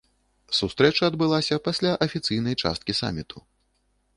Сустрэча 0.59 1.03
адбылася 1.11 1.61
пасля 1.67 1.91
афіцыйнай 2.07 2.55
часткі 2.67 2.93
саміту. 3.03 3.37